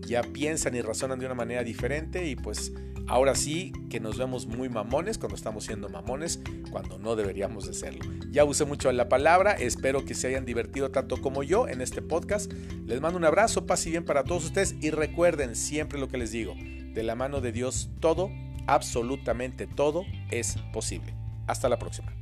ya 0.08 0.22
piensan 0.22 0.76
y 0.76 0.82
razonan 0.82 1.20
de 1.20 1.26
una 1.26 1.36
manera 1.36 1.64
diferente 1.64 2.28
y 2.28 2.36
pues 2.36 2.74
ahora 3.08 3.36
sí 3.36 3.72
que 3.90 4.00
nos 4.00 4.18
vemos 4.18 4.48
muy 4.48 4.70
mamones 4.70 5.18
cuando 5.18 5.36
estamos 5.36 5.66
siendo 5.66 5.90
mamones, 5.90 6.40
cuando 6.72 6.98
no 6.98 7.16
deberíamos 7.16 7.68
de 7.68 7.74
serlo. 7.74 8.04
Ya 8.32 8.46
usé 8.46 8.66
mucho 8.66 8.92
la 8.92 9.10
palabra, 9.10 9.54
espero 9.54 10.06
que 10.06 10.14
se 10.14 10.28
hayan 10.28 10.46
divertido 10.46 10.92
tanto 10.92 11.22
como 11.22 11.44
yo 11.44 11.68
en 11.68 11.82
este 11.82 12.02
podcast. 12.02 12.52
Les 12.86 13.02
mando 13.02 13.18
un 13.18 13.26
abrazo, 13.26 13.66
paz 13.66 13.86
y 13.86 13.92
bien 13.92 14.06
para 14.06 14.24
todos 14.24 14.46
ustedes 14.46 14.76
y 14.82 14.92
recuerden 14.92 15.56
siempre 15.56 16.00
lo 16.00 16.08
que 16.08 16.18
les 16.18 16.32
digo, 16.32 16.56
de 16.56 17.04
la 17.04 17.16
mano 17.16 17.42
de 17.42 17.52
Dios 17.52 17.90
todo, 18.00 18.32
absolutamente 18.68 19.68
todo 19.68 20.04
es 20.32 20.58
posible. 20.74 21.14
Hasta 21.48 21.70
la 21.70 21.80
próxima. 21.80 22.17